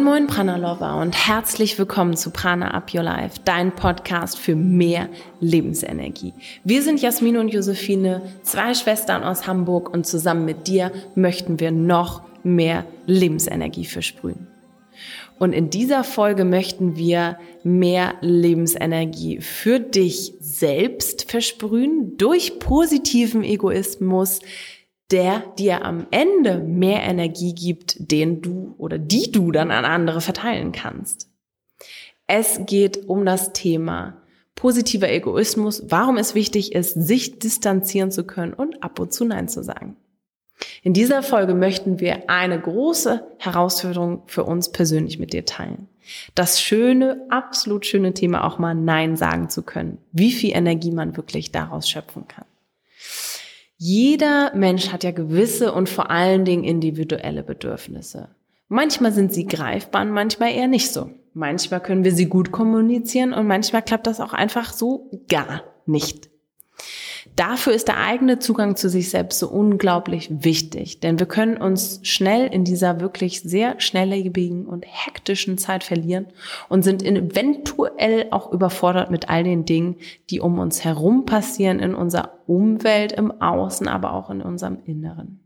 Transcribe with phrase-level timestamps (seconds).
[0.00, 5.10] Moin Moin Prana und herzlich willkommen zu Prana Up Your Life, dein Podcast für mehr
[5.40, 6.32] Lebensenergie.
[6.64, 11.70] Wir sind Jasmin und Josephine, zwei Schwestern aus Hamburg und zusammen mit dir möchten wir
[11.70, 14.46] noch mehr Lebensenergie versprühen.
[15.38, 24.40] Und in dieser Folge möchten wir mehr Lebensenergie für dich selbst versprühen durch positiven Egoismus,
[25.10, 30.20] der dir am Ende mehr Energie gibt, den du oder die du dann an andere
[30.20, 31.28] verteilen kannst.
[32.26, 34.22] Es geht um das Thema
[34.54, 39.48] positiver Egoismus, warum es wichtig ist, sich distanzieren zu können und ab und zu Nein
[39.48, 39.96] zu sagen.
[40.82, 45.88] In dieser Folge möchten wir eine große Herausforderung für uns persönlich mit dir teilen.
[46.34, 49.98] Das schöne, absolut schöne Thema auch mal Nein sagen zu können.
[50.12, 52.44] Wie viel Energie man wirklich daraus schöpfen kann.
[53.82, 58.28] Jeder Mensch hat ja gewisse und vor allen Dingen individuelle Bedürfnisse.
[58.68, 61.08] Manchmal sind sie greifbar und manchmal eher nicht so.
[61.32, 66.29] Manchmal können wir sie gut kommunizieren und manchmal klappt das auch einfach so gar nicht.
[67.36, 72.00] Dafür ist der eigene Zugang zu sich selbst so unglaublich wichtig, denn wir können uns
[72.02, 76.26] schnell in dieser wirklich sehr schnelllebigen und hektischen Zeit verlieren
[76.68, 79.96] und sind eventuell auch überfordert mit all den Dingen,
[80.28, 85.40] die um uns herum passieren, in unserer Umwelt, im Außen, aber auch in unserem Inneren.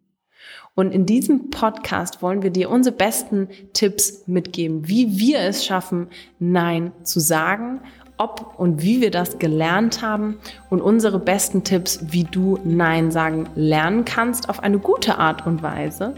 [0.74, 6.08] Und in diesem Podcast wollen wir dir unsere besten Tipps mitgeben, wie wir es schaffen,
[6.40, 7.80] Nein zu sagen
[8.16, 10.38] ob und wie wir das gelernt haben
[10.70, 15.62] und unsere besten Tipps, wie du Nein sagen lernen kannst auf eine gute Art und
[15.62, 16.14] Weise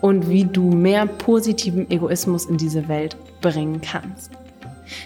[0.00, 4.30] und wie du mehr positiven Egoismus in diese Welt bringen kannst.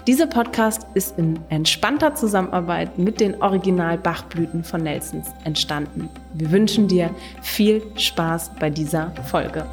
[0.06, 6.08] Dieser Podcast ist in entspannter Zusammenarbeit mit den Original Bachblüten von Nelsons entstanden.
[6.33, 7.11] Wir wünschen dir
[7.42, 9.67] viel Spaß bei dieser Folge.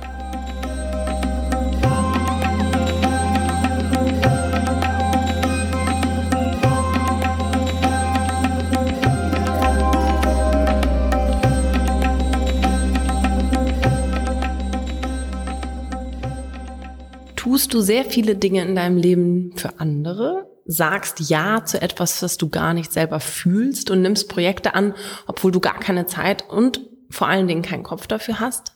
[17.72, 22.38] Tust du sehr viele Dinge in deinem Leben für andere, sagst Ja zu etwas, was
[22.38, 24.94] du gar nicht selber fühlst und nimmst Projekte an,
[25.26, 28.74] obwohl du gar keine Zeit und vor allen Dingen keinen Kopf dafür hast,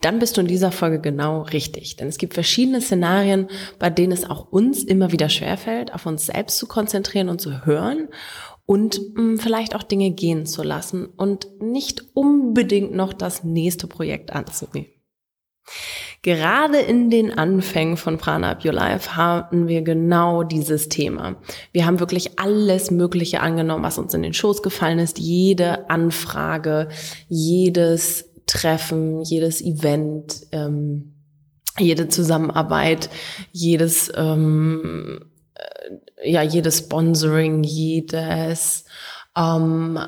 [0.00, 1.96] dann bist du in dieser Folge genau richtig.
[1.96, 6.26] Denn es gibt verschiedene Szenarien, bei denen es auch uns immer wieder schwerfällt, auf uns
[6.26, 8.08] selbst zu konzentrieren und zu hören
[8.64, 13.86] und mh, hm, vielleicht auch Dinge gehen zu lassen und nicht unbedingt noch das nächste
[13.86, 14.88] Projekt anzunehmen.
[16.22, 21.36] Gerade in den Anfängen von Prana Up Your Life hatten wir genau dieses Thema.
[21.72, 25.18] Wir haben wirklich alles Mögliche angenommen, was uns in den Schoß gefallen ist.
[25.18, 26.88] Jede Anfrage,
[27.28, 31.14] jedes Treffen, jedes Event, ähm,
[31.78, 33.08] jede Zusammenarbeit,
[33.52, 38.84] jedes ähm, äh, ja jedes Sponsoring, jedes
[39.34, 39.98] ähm,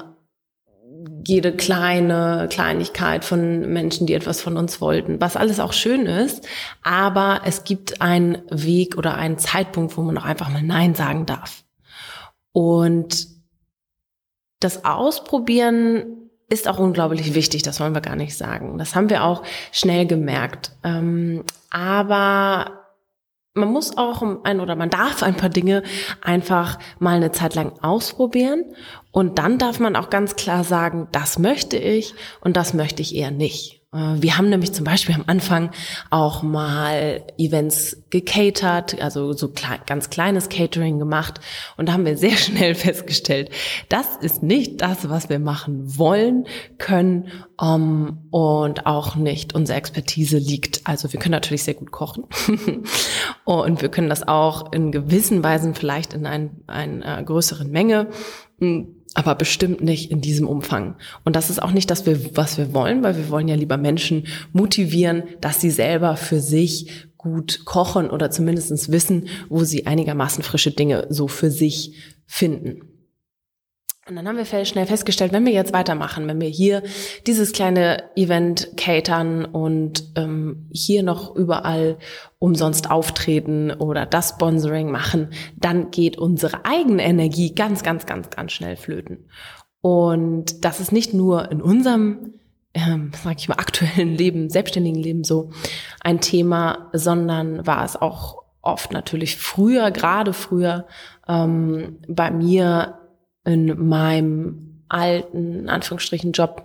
[1.26, 6.46] jede kleine Kleinigkeit von Menschen, die etwas von uns wollten, was alles auch schön ist,
[6.82, 11.26] aber es gibt einen Weg oder einen Zeitpunkt, wo man auch einfach mal Nein sagen
[11.26, 11.64] darf.
[12.52, 13.26] Und
[14.60, 18.76] das Ausprobieren ist auch unglaublich wichtig, das wollen wir gar nicht sagen.
[18.76, 20.72] Das haben wir auch schnell gemerkt.
[20.84, 22.81] Ähm, aber
[23.54, 25.82] man muss auch ein oder man darf ein paar Dinge
[26.22, 28.64] einfach mal eine Zeit lang ausprobieren
[29.10, 33.14] und dann darf man auch ganz klar sagen, das möchte ich und das möchte ich
[33.14, 33.81] eher nicht.
[33.92, 35.70] Äh, wir haben nämlich zum Beispiel am Anfang
[36.10, 41.40] auch mal Events gecatert, also so klein, ganz kleines Catering gemacht.
[41.76, 43.50] Und da haben wir sehr schnell festgestellt,
[43.88, 46.46] das ist nicht das, was wir machen wollen,
[46.78, 47.28] können
[47.60, 50.86] um, und auch nicht unsere Expertise liegt.
[50.86, 52.24] Also wir können natürlich sehr gut kochen
[53.44, 58.08] und wir können das auch in gewissen Weisen vielleicht in ein, einer größeren Menge
[58.58, 60.96] hm, aber bestimmt nicht in diesem Umfang.
[61.24, 64.26] Und das ist auch nicht das, was wir wollen, weil wir wollen ja lieber Menschen
[64.52, 70.72] motivieren, dass sie selber für sich gut kochen oder zumindestens wissen, wo sie einigermaßen frische
[70.72, 71.94] Dinge so für sich
[72.26, 72.91] finden.
[74.08, 76.82] Und dann haben wir schnell festgestellt, wenn wir jetzt weitermachen, wenn wir hier
[77.28, 81.98] dieses kleine Event catern und ähm, hier noch überall
[82.40, 88.50] umsonst auftreten oder das Sponsoring machen, dann geht unsere eigene Energie ganz, ganz, ganz, ganz
[88.50, 89.28] schnell flöten.
[89.80, 92.34] Und das ist nicht nur in unserem,
[92.74, 95.50] ähm, sag ich mal, aktuellen Leben, selbstständigen Leben so
[96.00, 100.86] ein Thema, sondern war es auch oft natürlich früher, gerade früher
[101.28, 102.98] ähm, bei mir
[103.44, 106.64] in meinem alten, in Anführungsstrichen, Job,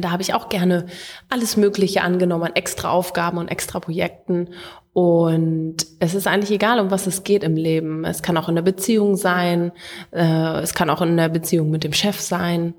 [0.00, 0.86] Da habe ich auch gerne
[1.28, 4.50] alles Mögliche angenommen an extra Aufgaben und extra Projekten.
[4.92, 8.04] Und es ist eigentlich egal, um was es geht im Leben.
[8.04, 9.72] Es kann auch in der Beziehung sein,
[10.12, 12.74] äh, es kann auch in der Beziehung mit dem Chef sein,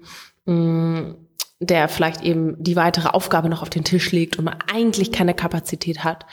[0.45, 1.15] mh, mm,
[1.59, 5.33] der vielleicht eben die weitere Aufgabe noch auf den Tisch legt und man eigentlich keine
[5.33, 6.25] Kapazität hat.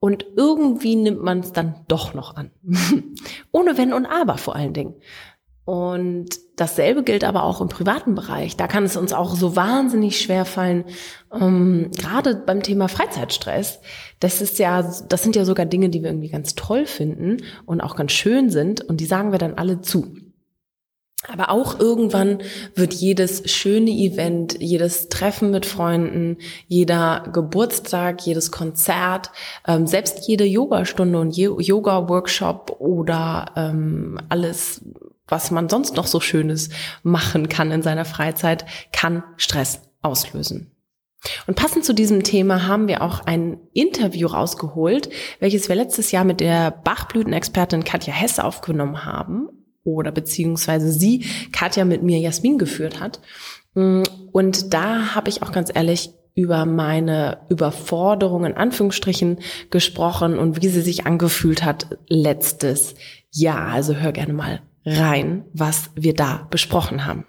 [0.00, 2.50] Und irgendwie nimmt man es dann doch noch an.
[3.52, 4.94] Ohne Wenn und Aber vor allen Dingen.
[5.68, 8.56] Und dasselbe gilt aber auch im privaten Bereich.
[8.56, 10.84] Da kann es uns auch so wahnsinnig schwer fallen,
[11.30, 13.78] ähm, gerade beim Thema Freizeitstress.
[14.18, 14.80] Das ist ja,
[15.10, 18.48] das sind ja sogar Dinge, die wir irgendwie ganz toll finden und auch ganz schön
[18.48, 18.80] sind.
[18.80, 20.16] Und die sagen wir dann alle zu.
[21.26, 22.38] Aber auch irgendwann
[22.74, 29.30] wird jedes schöne Event, jedes Treffen mit Freunden, jeder Geburtstag, jedes Konzert,
[29.66, 34.80] ähm, selbst jede Yogastunde und Yoga-Workshop oder ähm, alles
[35.28, 36.70] was man sonst noch so Schönes
[37.02, 40.72] machen kann in seiner Freizeit, kann Stress auslösen.
[41.46, 45.10] Und passend zu diesem Thema haben wir auch ein Interview rausgeholt,
[45.40, 49.48] welches wir letztes Jahr mit der Bachblütenexpertin Katja Hess aufgenommen haben
[49.82, 53.20] oder beziehungsweise sie, Katja, mit mir Jasmin geführt hat.
[53.74, 59.40] Und da habe ich auch ganz ehrlich über meine Überforderung in Anführungsstrichen
[59.70, 62.94] gesprochen und wie sie sich angefühlt hat letztes
[63.32, 63.72] Jahr.
[63.72, 64.62] Also hör gerne mal
[64.96, 67.26] rein, was wir da besprochen haben.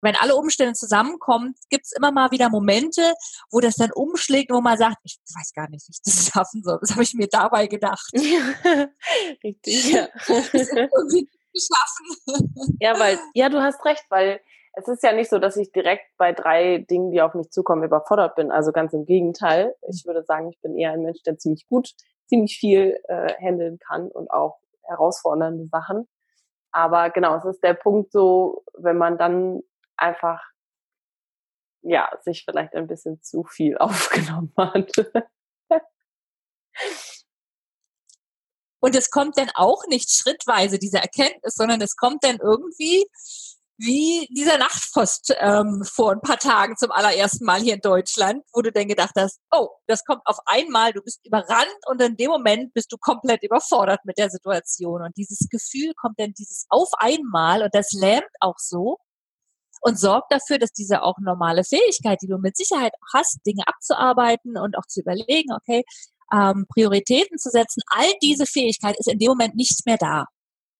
[0.00, 3.14] Wenn alle Umstände zusammenkommen, gibt es immer mal wieder Momente,
[3.50, 6.62] wo das dann umschlägt, wo man sagt, ich weiß gar nicht, wie ich das schaffen
[6.62, 6.78] soll.
[6.80, 8.10] Das habe ich mir dabei gedacht.
[9.42, 10.08] Richtig, ja.
[11.54, 12.76] geschaffen.
[12.80, 14.40] Ja, weil, ja, du hast recht, weil
[14.74, 17.84] es ist ja nicht so, dass ich direkt bei drei Dingen, die auf mich zukommen,
[17.84, 18.50] überfordert bin.
[18.50, 19.74] Also ganz im Gegenteil.
[19.88, 21.94] Ich würde sagen, ich bin eher ein Mensch, der ziemlich gut,
[22.26, 26.08] ziemlich viel äh, handeln kann und auch herausfordernde Sachen.
[26.74, 29.62] Aber genau, es ist der Punkt so, wenn man dann
[29.96, 30.42] einfach
[31.84, 34.90] ja, sich vielleicht ein bisschen zu viel aufgenommen hat.
[38.80, 43.06] Und es kommt dann auch nicht schrittweise, diese Erkenntnis, sondern es kommt dann irgendwie
[43.76, 48.62] wie dieser Nachtpost ähm, vor ein paar Tagen zum allerersten Mal hier in Deutschland, wo
[48.62, 52.30] du dann gedacht hast, oh, das kommt auf einmal, du bist überrannt und in dem
[52.30, 55.02] Moment bist du komplett überfordert mit der Situation.
[55.02, 58.98] Und dieses Gefühl kommt dann dieses auf einmal und das lähmt auch so
[59.80, 64.56] und sorgt dafür, dass diese auch normale Fähigkeit, die du mit Sicherheit hast, Dinge abzuarbeiten
[64.56, 65.84] und auch zu überlegen, okay,
[66.32, 70.26] ähm, Prioritäten zu setzen, all diese Fähigkeit ist in dem Moment nicht mehr da.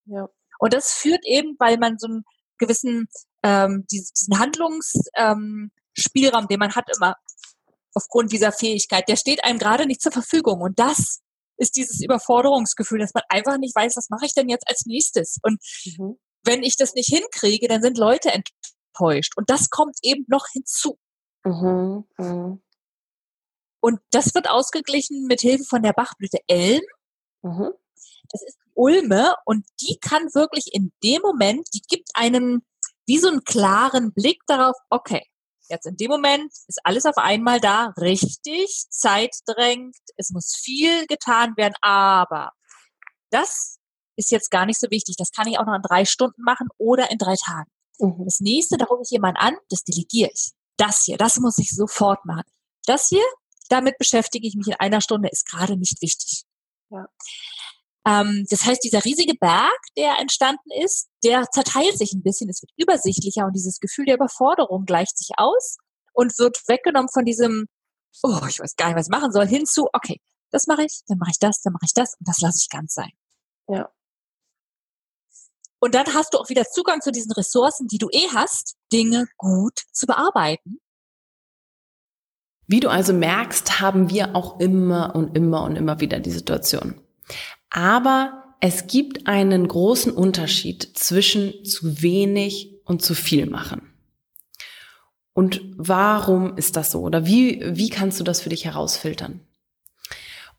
[0.06, 0.29] Ja.
[0.58, 2.25] Und das führt eben, weil man so ein
[2.58, 3.08] gewissen
[3.42, 7.16] ähm, diesen Handlungsspielraum, ähm, den man hat immer
[7.94, 10.60] aufgrund dieser Fähigkeit, der steht einem gerade nicht zur Verfügung.
[10.60, 11.20] Und das
[11.56, 15.38] ist dieses Überforderungsgefühl, dass man einfach nicht weiß, was mache ich denn jetzt als nächstes?
[15.42, 15.60] Und
[15.98, 16.18] mhm.
[16.42, 19.34] wenn ich das nicht hinkriege, dann sind Leute enttäuscht.
[19.36, 20.98] Und das kommt eben noch hinzu.
[21.44, 22.04] Mhm.
[22.18, 22.62] Mhm.
[23.80, 26.82] Und das wird ausgeglichen mit Hilfe von der Bachblüte Elm.
[27.42, 27.70] Mhm.
[28.30, 32.62] Das ist Ulme und die kann wirklich in dem Moment, die gibt einem
[33.06, 35.23] wie so einen klaren Blick darauf, okay,
[35.69, 41.06] jetzt in dem Moment ist alles auf einmal da, richtig, Zeit drängt, es muss viel
[41.06, 42.53] getan werden, aber
[43.31, 43.79] das
[44.17, 45.17] ist jetzt gar nicht so wichtig.
[45.17, 47.71] Das kann ich auch noch in drei Stunden machen oder in drei Tagen.
[47.99, 48.25] Mhm.
[48.25, 50.53] Das nächste, da rufe ich jemanden an, das delegiere ich.
[50.76, 52.45] Das hier, das muss ich sofort machen.
[52.87, 53.25] Das hier,
[53.69, 56.45] damit beschäftige ich mich in einer Stunde, ist gerade nicht wichtig.
[56.90, 57.09] Ja.
[58.06, 62.62] Ähm, das heißt, dieser riesige Berg, der entstanden ist, der zerteilt sich ein bisschen, es
[62.62, 65.78] wird übersichtlicher und dieses Gefühl der Überforderung gleicht sich aus
[66.12, 67.66] und wird weggenommen von diesem,
[68.23, 70.20] oh, ich weiß gar nicht, was ich machen soll, hinzu, okay,
[70.50, 72.68] das mache ich, dann mache ich das, dann mache ich das und das lasse ich
[72.68, 73.11] ganz sein.
[73.68, 73.90] Ja.
[75.80, 79.26] Und dann hast du auch wieder Zugang zu diesen Ressourcen, die du eh hast, Dinge
[79.37, 80.78] gut zu bearbeiten.
[82.66, 87.03] Wie du also merkst, haben wir auch immer und immer und immer wieder die Situation.
[87.75, 93.93] Aber es gibt einen großen Unterschied zwischen zu wenig und zu viel machen.
[95.33, 97.00] Und warum ist das so?
[97.00, 99.40] Oder wie, wie kannst du das für dich herausfiltern?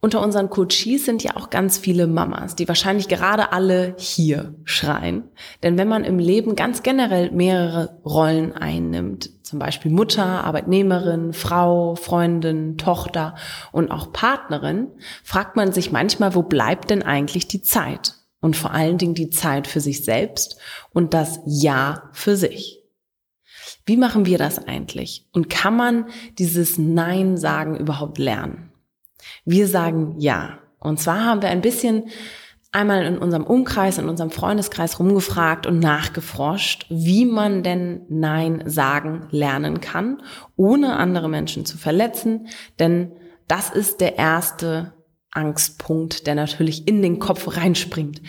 [0.06, 5.24] Unter unseren Coaches sind ja auch ganz viele Mamas, die wahrscheinlich gerade alle hier schreien.
[5.64, 11.96] Denn wenn man im Leben ganz generell mehrere Rollen einnimmt, zum Beispiel Mutter, Arbeitnehmerin, Frau,
[11.96, 13.34] Freundin, Tochter
[13.72, 14.90] und auch Partnerin,
[15.24, 18.14] fragt man sich manchmal, wo bleibt denn eigentlich die Zeit?
[18.42, 20.60] Und vor allen Dingen die Zeit für sich selbst
[20.94, 22.84] und das Ja für sich.
[23.88, 25.28] Wie machen wir das eigentlich?
[25.34, 26.06] Und kann man
[26.38, 28.70] dieses Nein sagen überhaupt lernen?
[29.46, 30.60] Wir sagen ja.
[30.80, 32.10] Und zwar haben wir ein bisschen
[32.76, 39.28] einmal in unserem Umkreis, in unserem Freundeskreis rumgefragt und nachgeforscht, wie man denn Nein sagen
[39.32, 40.22] lernen kann,
[40.58, 42.48] ohne andere Menschen zu verletzen.
[42.78, 43.14] Denn
[43.48, 44.94] das ist der erste
[45.32, 48.22] Angstpunkt, der natürlich in den Kopf reinspringt.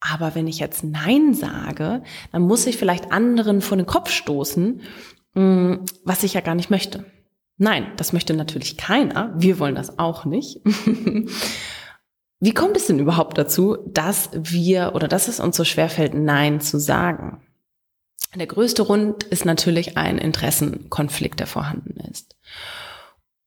[0.00, 4.82] Aber wenn ich jetzt Nein sage, dann muss ich vielleicht anderen vor den Kopf stoßen,
[5.34, 7.06] mm, was ich ja gar nicht möchte.
[7.56, 9.32] Nein, das möchte natürlich keiner.
[9.36, 10.60] Wir wollen das auch nicht.
[12.40, 16.60] Wie kommt es denn überhaupt dazu, dass wir oder dass es uns so schwerfällt, Nein
[16.60, 17.40] zu sagen?
[18.34, 22.36] Der größte Grund ist natürlich ein Interessenkonflikt, der vorhanden ist.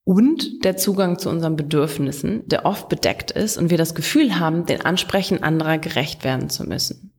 [0.05, 4.65] Und der Zugang zu unseren Bedürfnissen, der oft bedeckt ist und wir das Gefühl haben,
[4.65, 7.11] den Ansprechen anderer gerecht werden zu müssen.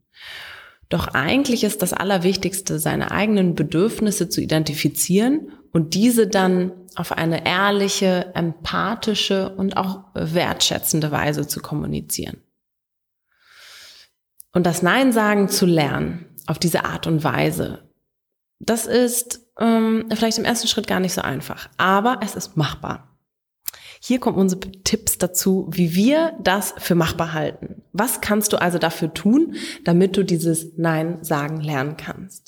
[0.88, 7.46] Doch eigentlich ist das Allerwichtigste, seine eigenen Bedürfnisse zu identifizieren und diese dann auf eine
[7.46, 12.42] ehrliche, empathische und auch wertschätzende Weise zu kommunizieren.
[14.52, 17.88] Und das Nein sagen zu lernen auf diese Art und Weise,
[18.60, 23.18] das ist ähm, vielleicht im ersten Schritt gar nicht so einfach, aber es ist machbar.
[24.00, 27.82] Hier kommen unsere Tipps dazu, wie wir das für machbar halten.
[27.92, 32.47] Was kannst du also dafür tun, damit du dieses Nein sagen lernen kannst?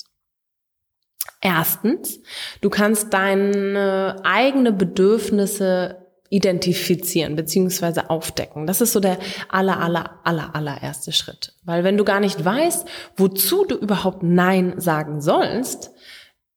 [1.41, 2.19] Erstens,
[2.61, 5.97] du kannst deine eigene Bedürfnisse
[6.31, 8.65] identifizieren beziehungsweise aufdecken.
[8.65, 9.17] Das ist so der
[9.49, 11.53] aller, aller, aller, allererste Schritt.
[11.63, 12.87] Weil wenn du gar nicht weißt,
[13.17, 15.91] wozu du überhaupt Nein sagen sollst,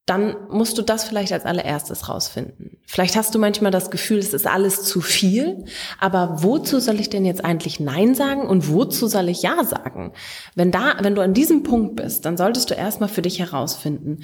[0.06, 2.76] dann musst du das vielleicht als allererstes rausfinden.
[2.84, 5.64] Vielleicht hast du manchmal das Gefühl, es ist alles zu viel,
[5.99, 10.12] aber wozu soll ich denn jetzt eigentlich Nein sagen und wozu soll ich Ja sagen?
[10.54, 14.20] Wenn da, wenn du an diesem Punkt bist, dann solltest du erstmal für dich herausfinden,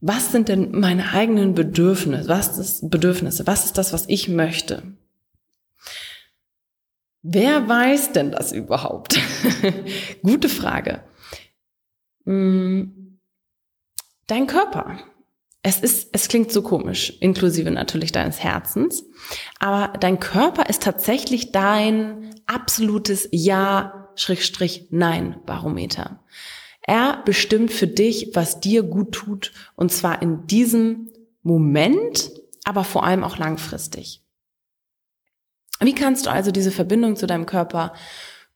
[0.00, 2.28] was sind denn meine eigenen Bedürfnisse?
[2.28, 3.46] Was ist Bedürfnisse?
[3.46, 4.82] Was ist das, was ich möchte?
[7.22, 9.18] Wer weiß denn das überhaupt?
[10.22, 11.02] Gute Frage.
[12.24, 13.18] Hm.
[14.28, 14.98] Dein Körper.
[15.68, 19.04] Es ist, es klingt so komisch, inklusive natürlich deines Herzens.
[19.58, 26.24] Aber dein Körper ist tatsächlich dein absolutes Ja, Schrägstrich, Nein Barometer.
[26.80, 31.10] Er bestimmt für dich, was dir gut tut, und zwar in diesem
[31.42, 32.30] Moment,
[32.64, 34.22] aber vor allem auch langfristig.
[35.80, 37.92] Wie kannst du also diese Verbindung zu deinem Körper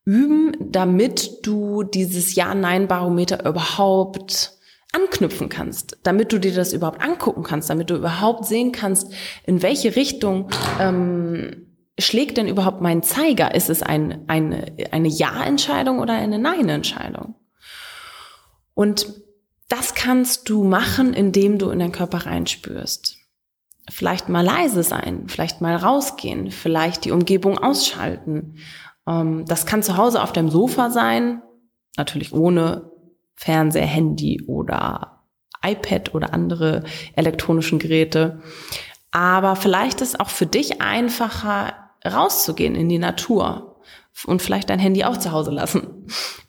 [0.07, 4.62] üben, damit du dieses Ja-Nein-Barometer überhaupt
[4.93, 9.13] anknüpfen kannst, damit du dir das überhaupt angucken kannst, damit du überhaupt sehen kannst,
[9.45, 11.67] in welche Richtung ähm,
[11.99, 13.55] schlägt denn überhaupt mein Zeiger?
[13.55, 17.35] Ist es ein, eine, eine Ja-Entscheidung oder eine Nein-Entscheidung?
[18.75, 19.07] Und
[19.69, 23.17] das kannst du machen, indem du in deinen Körper reinspürst.
[23.91, 28.59] Vielleicht mal leise sein, vielleicht mal rausgehen, vielleicht die Umgebung ausschalten.
[29.07, 31.43] Ähm, das kann zu Hause auf dem Sofa sein,
[31.97, 32.92] natürlich ohne
[33.35, 35.25] Fernseher, Handy oder
[35.65, 36.85] iPad oder andere
[37.17, 38.43] elektronischen Geräte.
[39.11, 41.75] Aber vielleicht ist auch für dich einfacher,
[42.05, 43.81] rauszugehen in die Natur
[44.27, 46.07] und vielleicht dein Handy auch zu Hause lassen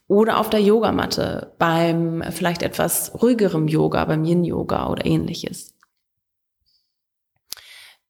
[0.08, 5.76] oder auf der Yogamatte beim vielleicht etwas ruhigerem Yoga, beim Yin-Yoga oder ähnliches.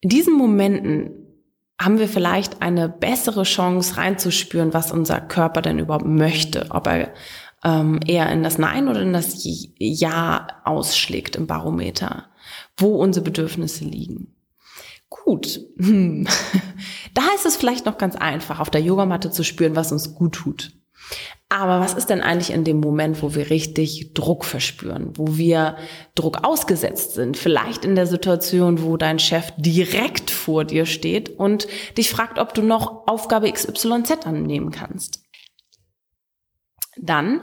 [0.01, 1.11] In diesen Momenten
[1.81, 7.13] haben wir vielleicht eine bessere Chance reinzuspüren, was unser Körper denn überhaupt möchte, ob er
[7.63, 9.45] ähm, eher in das Nein oder in das
[9.77, 12.25] Ja ausschlägt im Barometer,
[12.77, 14.35] wo unsere Bedürfnisse liegen.
[15.09, 16.27] Gut, hm.
[17.13, 20.33] da ist es vielleicht noch ganz einfach, auf der Yogamatte zu spüren, was uns gut
[20.33, 20.73] tut.
[21.49, 25.77] Aber was ist denn eigentlich in dem Moment, wo wir richtig Druck verspüren, wo wir
[26.15, 27.37] Druck ausgesetzt sind?
[27.37, 32.55] Vielleicht in der Situation, wo dein Chef direkt vor dir steht und dich fragt, ob
[32.55, 35.22] du noch Aufgabe XYZ annehmen kannst.
[36.97, 37.41] Dann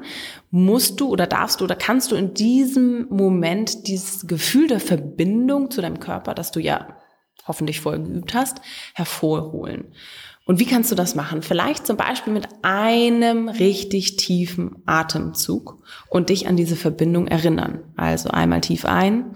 [0.51, 5.71] musst du oder darfst du oder kannst du in diesem Moment dieses Gefühl der Verbindung
[5.71, 6.97] zu deinem Körper, das du ja
[7.47, 8.61] hoffentlich vorher geübt hast,
[8.95, 9.93] hervorholen.
[10.47, 11.43] Und wie kannst du das machen?
[11.43, 17.85] Vielleicht zum Beispiel mit einem richtig tiefen Atemzug und dich an diese Verbindung erinnern.
[17.97, 19.35] Also einmal tief ein,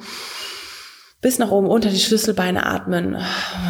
[1.21, 3.17] bis nach oben unter die Schlüsselbeine atmen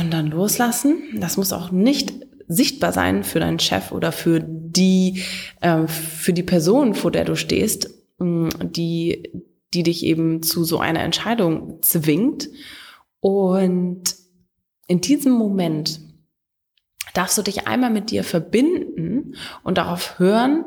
[0.01, 1.03] und dann loslassen.
[1.17, 2.15] Das muss auch nicht
[2.49, 5.23] sichtbar sein für deinen Chef oder für die,
[5.61, 9.33] äh, für die Person, vor der du stehst, die,
[9.73, 12.49] die dich eben zu so einer Entscheidung zwingt.
[13.21, 14.15] Und
[14.87, 16.01] in diesem Moment
[17.15, 20.65] darfst du dich einmal mit dir verbinden und darauf hören,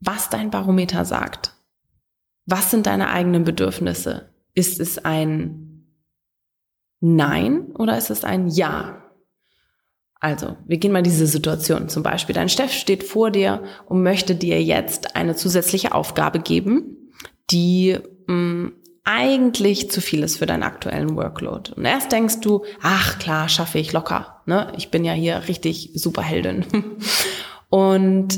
[0.00, 1.54] was dein Barometer sagt.
[2.44, 4.30] Was sind deine eigenen Bedürfnisse?
[4.54, 5.86] Ist es ein
[7.00, 9.05] Nein oder ist es ein Ja?
[10.20, 11.88] Also, wir gehen mal diese Situation.
[11.88, 17.12] Zum Beispiel, dein Chef steht vor dir und möchte dir jetzt eine zusätzliche Aufgabe geben,
[17.50, 18.72] die mh, mm,
[19.04, 21.72] eigentlich zu viel ist für deinen aktuellen Workload.
[21.76, 24.42] Und erst denkst du, ach klar, schaffe ich locker.
[24.46, 24.72] Ne?
[24.76, 26.66] Ich bin ja hier richtig Superheldin.
[27.68, 28.36] Und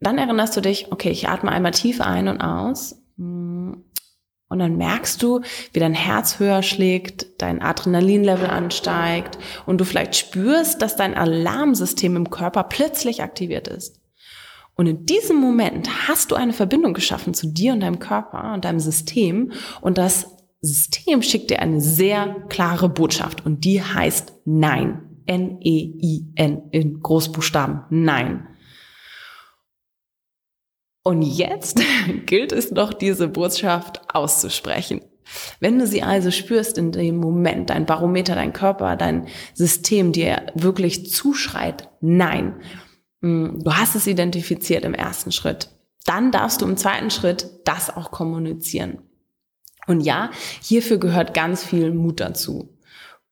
[0.00, 2.96] dann erinnerst du dich, okay, ich atme einmal tief ein und aus.
[4.50, 5.40] Und dann merkst du,
[5.72, 12.16] wie dein Herz höher schlägt, dein Adrenalinlevel ansteigt und du vielleicht spürst, dass dein Alarmsystem
[12.16, 14.00] im Körper plötzlich aktiviert ist.
[14.74, 18.64] Und in diesem Moment hast du eine Verbindung geschaffen zu dir und deinem Körper und
[18.64, 20.26] deinem System und das
[20.62, 25.02] System schickt dir eine sehr klare Botschaft und die heißt Nein.
[25.26, 27.82] N-E-I-N in Großbuchstaben.
[27.90, 28.48] Nein.
[31.02, 31.80] Und jetzt
[32.26, 35.00] gilt es noch, diese Botschaft auszusprechen.
[35.60, 40.46] Wenn du sie also spürst in dem Moment, dein Barometer, dein Körper, dein System dir
[40.54, 42.60] wirklich zuschreit, nein,
[43.22, 45.70] hm, du hast es identifiziert im ersten Schritt,
[46.04, 48.98] dann darfst du im zweiten Schritt das auch kommunizieren.
[49.86, 50.30] Und ja,
[50.62, 52.76] hierfür gehört ganz viel Mut dazu.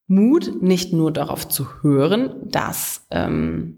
[0.06, 3.77] Mut, nicht nur darauf zu hören, dass ähm,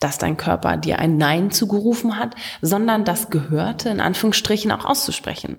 [0.00, 5.58] dass dein Körper dir ein Nein zugerufen hat, sondern das Gehörte in Anführungsstrichen auch auszusprechen.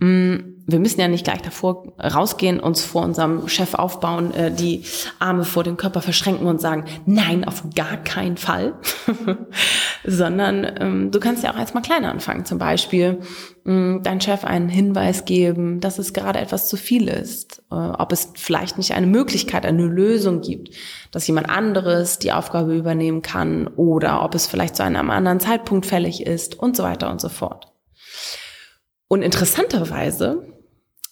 [0.00, 4.82] Mm, wir müssen ja nicht gleich davor rausgehen, uns vor unserem Chef aufbauen, äh, die
[5.20, 8.74] Arme vor dem Körper verschränken und sagen, nein, auf gar keinen Fall,
[10.04, 12.44] sondern ähm, du kannst ja auch erstmal kleiner anfangen.
[12.44, 13.20] Zum Beispiel
[13.62, 18.10] mm, dein Chef einen Hinweis geben, dass es gerade etwas zu viel ist, äh, ob
[18.10, 20.70] es vielleicht nicht eine Möglichkeit, eine Lösung gibt,
[21.12, 25.86] dass jemand anderes die Aufgabe übernehmen kann oder ob es vielleicht zu einem anderen Zeitpunkt
[25.86, 27.73] fällig ist und so weiter und so fort.
[29.08, 30.46] Und interessanterweise,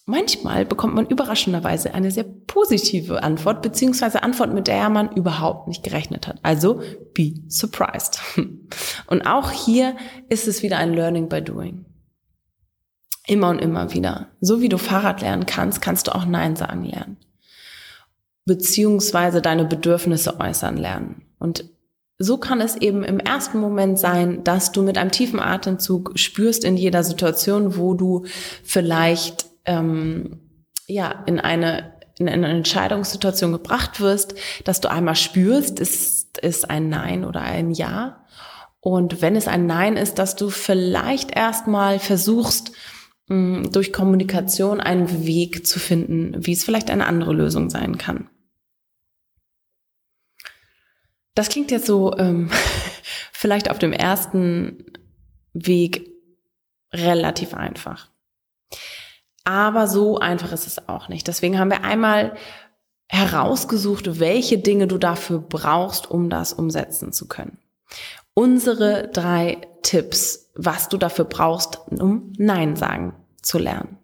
[0.07, 5.83] manchmal bekommt man überraschenderweise eine sehr positive Antwort, beziehungsweise Antwort, mit der man überhaupt nicht
[5.83, 6.39] gerechnet hat.
[6.43, 6.83] Also
[7.15, 8.21] be surprised.
[9.07, 9.97] Und auch hier
[10.29, 11.85] ist es wieder ein Learning by Doing.
[13.27, 14.29] Immer und immer wieder.
[14.41, 17.19] So wie du Fahrrad lernen kannst, kannst du auch Nein sagen lernen.
[18.45, 21.23] Beziehungsweise deine Bedürfnisse äußern lernen.
[21.39, 21.72] Und
[22.23, 26.65] so kann es eben im ersten Moment sein, dass du mit einem tiefen Atemzug spürst
[26.65, 28.25] in jeder Situation, wo du
[28.65, 30.41] vielleicht ähm,
[30.87, 36.89] ja in eine in eine Entscheidungssituation gebracht wirst, dass du einmal spürst, ist ist ein
[36.89, 38.25] Nein oder ein Ja.
[38.81, 42.73] Und wenn es ein Nein ist, dass du vielleicht erstmal versuchst,
[43.29, 48.29] durch Kommunikation einen Weg zu finden, wie es vielleicht eine andere Lösung sein kann.
[51.35, 52.51] Das klingt jetzt so ähm,
[53.33, 54.85] vielleicht auf dem ersten
[55.53, 56.11] Weg
[56.93, 58.09] relativ einfach.
[59.45, 61.27] Aber so einfach ist es auch nicht.
[61.27, 62.37] Deswegen haben wir einmal
[63.09, 67.59] herausgesucht, welche Dinge du dafür brauchst, um das umsetzen zu können.
[68.35, 73.99] Unsere drei Tipps, was du dafür brauchst, um Nein sagen zu lernen.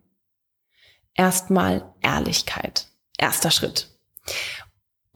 [1.15, 2.89] Erstmal Ehrlichkeit.
[3.17, 3.89] Erster Schritt.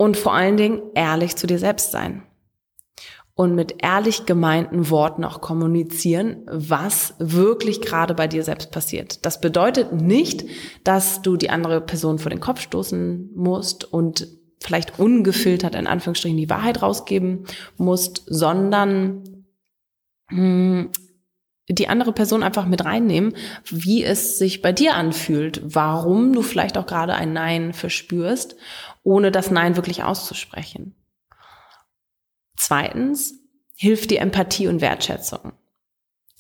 [0.03, 2.25] Und vor allen Dingen ehrlich zu dir selbst sein.
[3.35, 9.25] Und mit ehrlich gemeinten Worten auch kommunizieren, was wirklich gerade bei dir selbst passiert.
[9.25, 10.45] Das bedeutet nicht,
[10.83, 14.27] dass du die andere Person vor den Kopf stoßen musst und
[14.61, 17.45] vielleicht ungefiltert in Anführungsstrichen die Wahrheit rausgeben
[17.77, 19.45] musst, sondern
[20.31, 20.91] hm,
[21.69, 23.35] die andere Person einfach mit reinnehmen,
[23.71, 28.57] wie es sich bei dir anfühlt, warum du vielleicht auch gerade ein Nein verspürst,
[29.03, 30.95] ohne das Nein wirklich auszusprechen.
[32.57, 33.35] Zweitens
[33.75, 35.53] hilft die Empathie und Wertschätzung.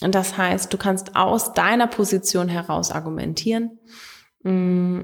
[0.02, 3.78] Und das heißt, du kannst aus deiner Position heraus argumentieren
[4.42, 5.00] mm,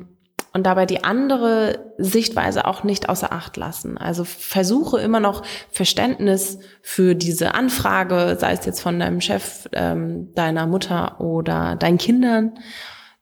[0.53, 3.99] und dabei die andere Sichtweise auch nicht außer Acht lassen.
[3.99, 10.35] Also versuche immer noch Verständnis für diese Anfrage, sei es jetzt von deinem Chef, ähm,
[10.35, 12.59] deiner Mutter oder deinen Kindern,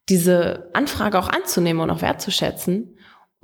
[0.08, 2.95] diese Anfrage auch anzunehmen und auch wertzuschätzen,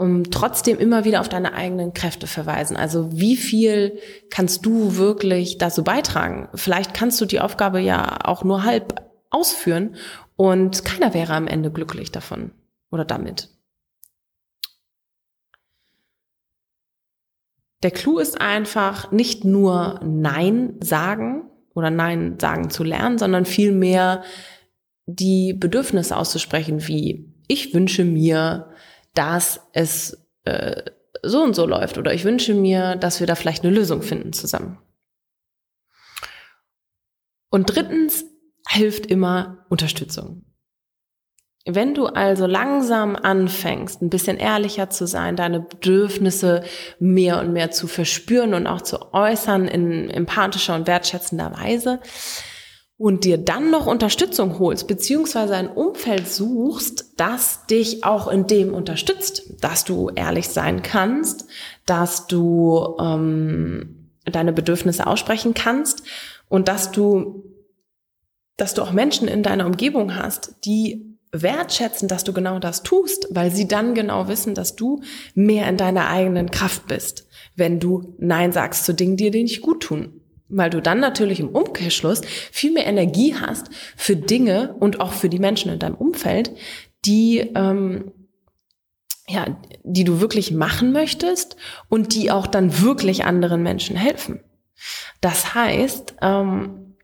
[0.03, 2.77] um trotzdem immer wieder auf deine eigenen Kräfte verweisen.
[2.77, 6.49] Also wie viel kannst du wirklich dazu beitragen?
[6.55, 9.95] Vielleicht kannst du die Aufgabe ja auch nur halb ausführen
[10.35, 12.51] und keiner wäre am Ende glücklich davon
[12.91, 13.51] oder damit.
[17.85, 24.25] Der Clou ist einfach nicht nur Nein sagen oder Nein sagen zu lernen, sondern vielmehr
[25.07, 28.72] die Bedürfnisse auszusprechen, wie ich wünsche mir,
[29.15, 30.83] dass es äh,
[31.23, 34.33] so und so läuft oder ich wünsche mir, dass wir da vielleicht eine Lösung finden
[34.33, 34.79] zusammen.
[37.51, 38.25] Und drittens
[38.69, 40.45] hilft immer Unterstützung.
[41.65, 46.65] Wenn du also langsam anfängst, ein bisschen ehrlicher zu sein, deine Bedürfnisse
[46.99, 52.01] mehr und mehr zu verspüren und auch zu äußern in empathischer und wertschätzender Weise
[53.03, 58.73] und dir dann noch Unterstützung holst, beziehungsweise ein Umfeld suchst, das dich auch in dem
[58.73, 61.47] unterstützt, dass du ehrlich sein kannst,
[61.85, 66.05] dass du ähm, deine Bedürfnisse aussprechen kannst
[66.49, 67.43] und dass du
[68.57, 73.27] dass du auch Menschen in deiner Umgebung hast, die wertschätzen, dass du genau das tust,
[73.31, 75.03] weil sie dann genau wissen, dass du
[75.35, 79.63] mehr in deiner eigenen Kraft bist, wenn du Nein sagst zu Dingen, die dir nicht
[79.63, 80.22] gut tun.
[80.55, 85.31] Weil du dann natürlich im Umkehrschluss viel mehr Energie hast für Dinge und auch für
[85.31, 86.51] die Menschen in deinem Umfeld,
[87.07, 88.13] die, ähm,
[89.27, 89.47] ja,
[89.83, 91.57] die du wirklich machen möchtest
[91.89, 94.41] und die auch dann wirklich anderen Menschen helfen.
[95.23, 96.97] Das heißt, ähm,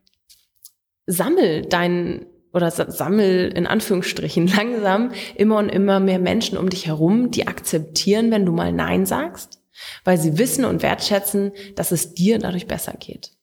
[1.06, 7.30] sammel deinen oder sammel in Anführungsstrichen langsam immer und immer mehr Menschen um dich herum,
[7.30, 9.62] die akzeptieren, wenn du mal Nein sagst,
[10.04, 13.38] weil sie wissen und wertschätzen, dass es dir dadurch besser geht.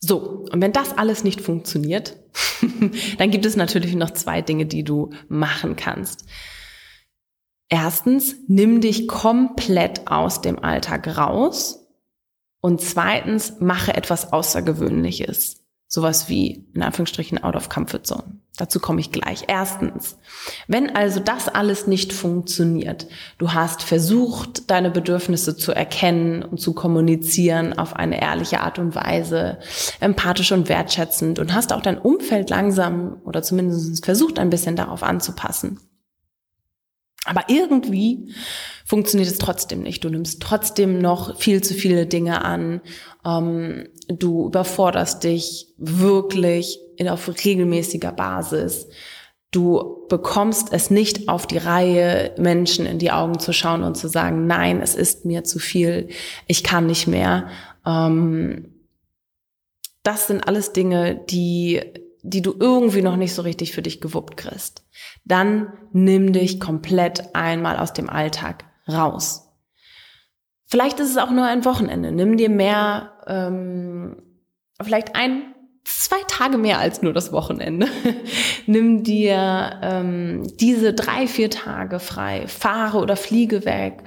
[0.00, 2.16] So, und wenn das alles nicht funktioniert,
[3.18, 6.24] dann gibt es natürlich noch zwei Dinge, die du machen kannst.
[7.68, 11.86] Erstens, nimm dich komplett aus dem Alltag raus.
[12.60, 15.59] Und zweitens, mache etwas Außergewöhnliches.
[15.92, 18.38] Sowas wie, in Anführungsstrichen, out of comfort zone.
[18.56, 19.46] Dazu komme ich gleich.
[19.48, 20.18] Erstens,
[20.68, 26.74] wenn also das alles nicht funktioniert, du hast versucht, deine Bedürfnisse zu erkennen und zu
[26.74, 29.58] kommunizieren auf eine ehrliche Art und Weise,
[29.98, 35.02] empathisch und wertschätzend und hast auch dein Umfeld langsam oder zumindest versucht, ein bisschen darauf
[35.02, 35.80] anzupassen.
[37.26, 38.32] Aber irgendwie
[38.86, 40.02] funktioniert es trotzdem nicht.
[40.04, 42.80] Du nimmst trotzdem noch viel zu viele Dinge an.
[43.24, 48.88] Ähm, du überforderst dich wirklich in, auf regelmäßiger Basis.
[49.50, 54.08] Du bekommst es nicht auf die Reihe, Menschen in die Augen zu schauen und zu
[54.08, 56.08] sagen, nein, es ist mir zu viel,
[56.46, 57.48] ich kann nicht mehr.
[57.84, 58.74] Ähm,
[60.02, 61.82] das sind alles Dinge, die,
[62.22, 64.84] die du irgendwie noch nicht so richtig für dich gewuppt kriegst.
[65.24, 69.48] Dann nimm dich komplett einmal aus dem Alltag raus.
[70.66, 72.12] Vielleicht ist es auch nur ein Wochenende.
[72.12, 74.22] Nimm dir mehr, ähm,
[74.80, 75.54] vielleicht ein,
[75.84, 77.88] zwei Tage mehr als nur das Wochenende.
[78.66, 84.04] Nimm dir ähm, diese drei, vier Tage frei, fahre oder fliege weg.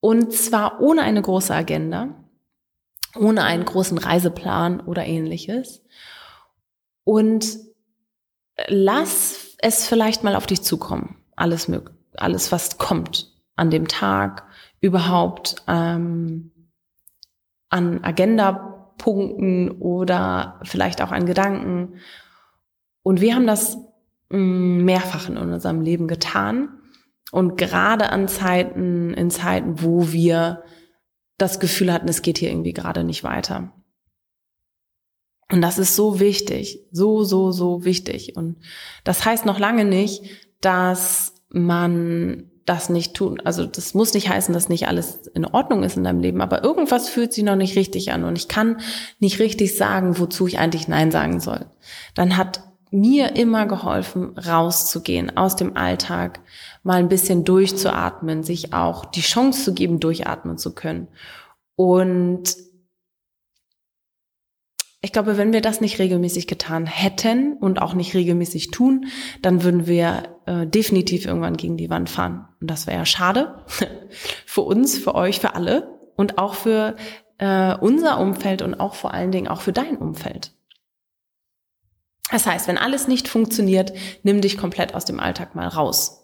[0.00, 2.08] Und zwar ohne eine große Agenda,
[3.18, 5.82] ohne einen großen Reiseplan oder ähnliches.
[7.04, 7.58] Und
[8.66, 11.16] lass es vielleicht mal auf dich zukommen.
[11.36, 11.70] Alles
[12.16, 14.44] alles was kommt an dem Tag
[14.80, 16.50] überhaupt ähm,
[17.68, 22.00] an Agendapunkten oder vielleicht auch an Gedanken.
[23.02, 23.78] Und wir haben das
[24.30, 26.68] mm, mehrfach in unserem Leben getan.
[27.32, 30.62] Und gerade an Zeiten, in Zeiten, wo wir
[31.36, 33.72] das Gefühl hatten, es geht hier irgendwie gerade nicht weiter.
[35.54, 38.36] Und das ist so wichtig, so, so, so wichtig.
[38.36, 38.56] Und
[39.04, 40.24] das heißt noch lange nicht,
[40.60, 43.40] dass man das nicht tun.
[43.44, 46.64] Also das muss nicht heißen, dass nicht alles in Ordnung ist in deinem Leben, aber
[46.64, 48.80] irgendwas fühlt sich noch nicht richtig an und ich kann
[49.20, 51.66] nicht richtig sagen, wozu ich eigentlich Nein sagen soll.
[52.16, 56.40] Dann hat mir immer geholfen, rauszugehen aus dem Alltag,
[56.82, 61.06] mal ein bisschen durchzuatmen, sich auch die Chance zu geben, durchatmen zu können.
[61.76, 62.56] Und
[65.04, 69.04] ich glaube, wenn wir das nicht regelmäßig getan hätten und auch nicht regelmäßig tun,
[69.42, 72.48] dann würden wir äh, definitiv irgendwann gegen die Wand fahren.
[72.62, 73.66] Und das wäre ja schade
[74.46, 76.96] für uns, für euch, für alle und auch für
[77.36, 80.54] äh, unser Umfeld und auch vor allen Dingen auch für dein Umfeld.
[82.30, 86.23] Das heißt, wenn alles nicht funktioniert, nimm dich komplett aus dem Alltag mal raus.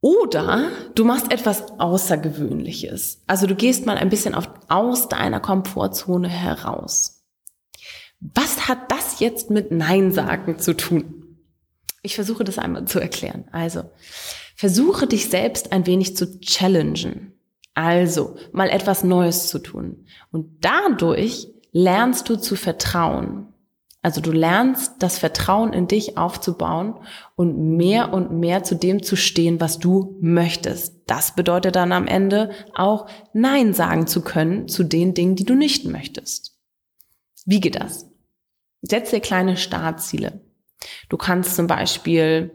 [0.00, 3.22] Oder du machst etwas Außergewöhnliches.
[3.26, 7.22] Also du gehst mal ein bisschen auf, aus deiner Komfortzone heraus.
[8.20, 11.38] Was hat das jetzt mit Nein sagen zu tun?
[12.02, 13.44] Ich versuche das einmal zu erklären.
[13.52, 13.84] Also,
[14.56, 17.34] versuche dich selbst ein wenig zu challengen.
[17.74, 20.06] Also, mal etwas Neues zu tun.
[20.32, 23.49] Und dadurch lernst du zu vertrauen.
[24.02, 26.94] Also du lernst das Vertrauen in dich aufzubauen
[27.36, 31.02] und mehr und mehr zu dem zu stehen, was du möchtest.
[31.06, 35.54] Das bedeutet dann am Ende auch Nein sagen zu können zu den Dingen, die du
[35.54, 36.56] nicht möchtest.
[37.44, 38.10] Wie geht das?
[38.80, 40.40] Setz dir kleine Startziele.
[41.10, 42.54] Du kannst zum Beispiel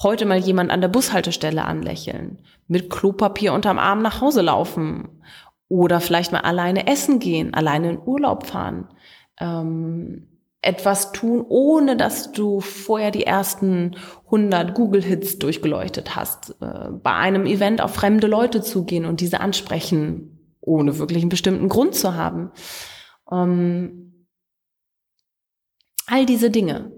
[0.00, 5.22] heute mal jemand an der Bushaltestelle anlächeln, mit Klopapier unterm Arm nach Hause laufen
[5.68, 8.88] oder vielleicht mal alleine essen gehen, alleine in Urlaub fahren.
[9.40, 10.28] Ähm,
[10.66, 16.56] etwas tun, ohne dass du vorher die ersten 100 Google-Hits durchgeleuchtet hast.
[16.60, 21.68] Äh, bei einem Event auf fremde Leute zugehen und diese ansprechen, ohne wirklich einen bestimmten
[21.68, 22.50] Grund zu haben.
[23.30, 24.26] Ähm,
[26.06, 26.92] all diese Dinge.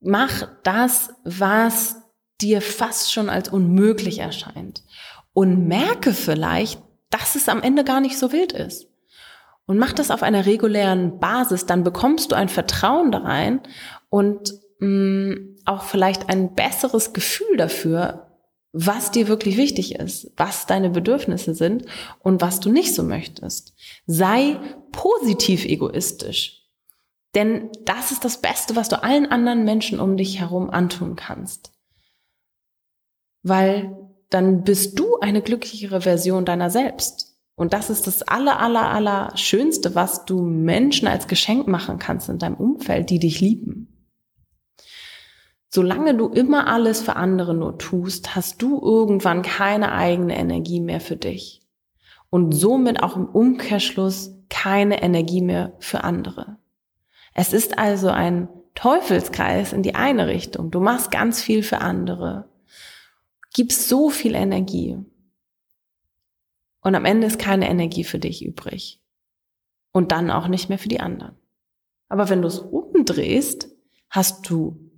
[0.00, 1.96] Mach das, was
[2.40, 4.82] dir fast schon als unmöglich erscheint.
[5.32, 8.89] Und merke vielleicht, dass es am Ende gar nicht so wild ist
[9.70, 13.60] und mach das auf einer regulären Basis, dann bekommst du ein Vertrauen da rein
[14.08, 18.36] und mh, mm, auch vielleicht ein besseres Gefühl dafür,
[18.72, 21.86] was dir wirklich wichtig ist, was deine Bedürfnisse sind
[22.18, 23.72] und was du nicht so möchtest.
[24.06, 24.58] Sei
[24.90, 26.64] positiv egoistisch.
[27.36, 31.70] Denn das ist das Beste, was du allen anderen Menschen um dich herum antun kannst.
[33.44, 33.96] Weil
[34.30, 37.29] dann bist du eine glücklichere Version deiner selbst.
[37.60, 42.30] Und das ist das aller, aller, aller Schönste, was du Menschen als Geschenk machen kannst
[42.30, 44.08] in deinem Umfeld, die dich lieben.
[45.68, 51.02] Solange du immer alles für andere nur tust, hast du irgendwann keine eigene Energie mehr
[51.02, 51.60] für dich.
[52.30, 56.56] Und somit auch im Umkehrschluss keine Energie mehr für andere.
[57.34, 60.70] Es ist also ein Teufelskreis in die eine Richtung.
[60.70, 62.48] Du machst ganz viel für andere,
[63.52, 64.96] gibst so viel Energie
[66.82, 69.00] und am Ende ist keine Energie für dich übrig.
[69.92, 71.36] Und dann auch nicht mehr für die anderen.
[72.08, 73.68] Aber wenn du es umdrehst,
[74.08, 74.90] hast du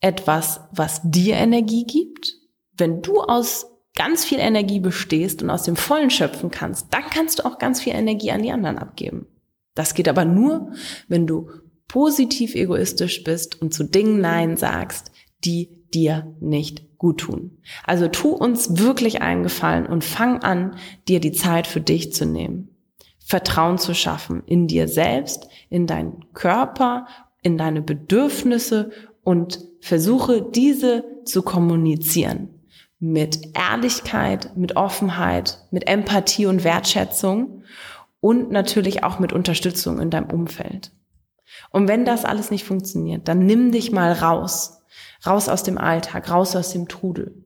[0.00, 2.36] etwas, was dir Energie gibt.
[2.72, 7.38] Wenn du aus ganz viel Energie bestehst und aus dem Vollen schöpfen kannst, dann kannst
[7.38, 9.26] du auch ganz viel Energie an die anderen abgeben.
[9.74, 10.72] Das geht aber nur,
[11.08, 11.50] wenn du
[11.86, 15.10] positiv egoistisch bist und zu Dingen Nein sagst,
[15.44, 17.58] die dir nicht gut tun.
[17.84, 20.76] Also tu uns wirklich einen Gefallen und fang an,
[21.08, 22.68] dir die Zeit für dich zu nehmen.
[23.18, 27.06] Vertrauen zu schaffen in dir selbst, in deinen Körper,
[27.42, 28.90] in deine Bedürfnisse
[29.22, 32.50] und versuche diese zu kommunizieren.
[32.98, 37.62] Mit Ehrlichkeit, mit Offenheit, mit Empathie und Wertschätzung
[38.20, 40.92] und natürlich auch mit Unterstützung in deinem Umfeld.
[41.70, 44.79] Und wenn das alles nicht funktioniert, dann nimm dich mal raus
[45.26, 47.44] Raus aus dem Alltag, raus aus dem Trudel.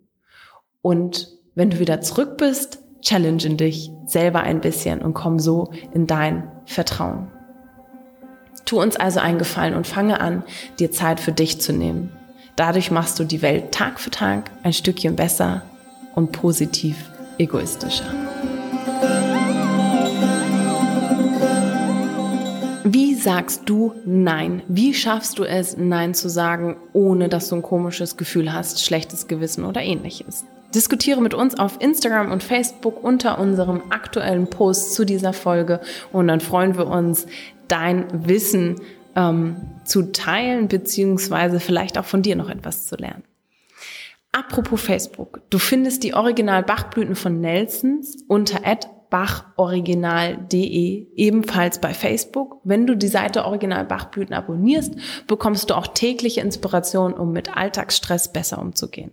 [0.82, 6.06] Und wenn du wieder zurück bist, challenge dich selber ein bisschen und komm so in
[6.06, 7.30] dein Vertrauen.
[8.64, 10.42] Tu uns also einen Gefallen und fange an,
[10.78, 12.12] dir Zeit für dich zu nehmen.
[12.56, 15.62] Dadurch machst du die Welt Tag für Tag ein Stückchen besser
[16.14, 18.06] und positiv egoistischer.
[22.94, 24.62] Wie sagst du Nein?
[24.68, 29.26] Wie schaffst du es, Nein zu sagen, ohne dass du ein komisches Gefühl hast, schlechtes
[29.26, 30.44] Gewissen oder ähnliches?
[30.72, 35.80] Diskutiere mit uns auf Instagram und Facebook unter unserem aktuellen Post zu dieser Folge
[36.12, 37.26] und dann freuen wir uns,
[37.66, 38.76] dein Wissen
[39.16, 43.24] ähm, zu teilen, beziehungsweise vielleicht auch von dir noch etwas zu lernen.
[44.30, 48.64] Apropos Facebook, du findest die Original Bachblüten von Nelsons unter
[49.10, 52.60] bachoriginal.de, ebenfalls bei Facebook.
[52.64, 54.94] Wenn du die Seite Original Bachblüten abonnierst,
[55.26, 59.10] bekommst du auch tägliche Inspiration, um mit Alltagsstress besser umzugehen.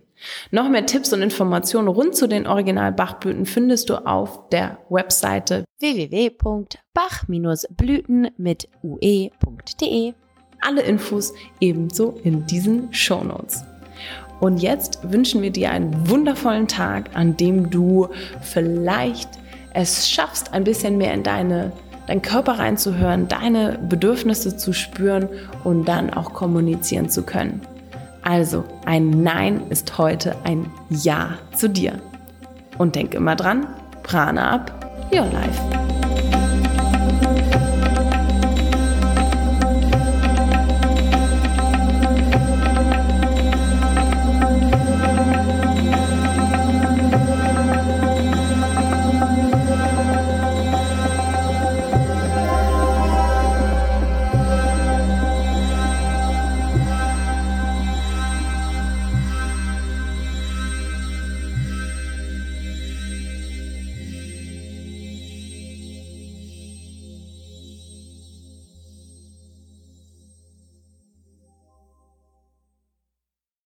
[0.50, 5.64] Noch mehr Tipps und Informationen rund zu den Original Bachblüten findest du auf der Webseite
[5.80, 10.12] www.bach-blüten mit ue.de.
[10.60, 13.64] Alle Infos ebenso in diesen Shownotes.
[14.42, 18.08] Und jetzt wünschen wir dir einen wundervollen Tag, an dem du
[18.40, 19.28] vielleicht
[19.74, 21.72] es schaffst, ein bisschen mehr in deine,
[22.06, 25.28] deinen Körper reinzuhören, deine Bedürfnisse zu spüren
[25.64, 27.62] und dann auch kommunizieren zu können.
[28.22, 32.00] Also, ein Nein ist heute ein Ja zu dir.
[32.78, 33.66] Und denk immer dran,
[34.02, 35.81] Prana ab, your life.